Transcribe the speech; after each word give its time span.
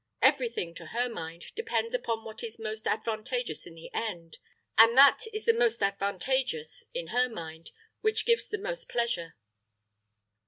Every 0.23 0.49
thing, 0.49 0.73
to 0.77 0.87
her 0.97 1.07
mind, 1.07 1.51
depends 1.55 1.93
upon 1.93 2.23
what 2.23 2.43
is 2.43 2.57
most 2.57 2.87
advantageous 2.87 3.67
in 3.67 3.75
the 3.75 3.93
end; 3.93 4.39
and 4.75 4.97
that 4.97 5.27
is 5.31 5.45
the 5.45 5.53
most 5.53 5.83
advantageous, 5.83 6.85
in 6.91 7.09
her 7.09 7.29
mind, 7.29 7.69
which 7.99 8.25
gives 8.25 8.47
the 8.47 8.57
most 8.57 8.89
pleasure." 8.89 9.35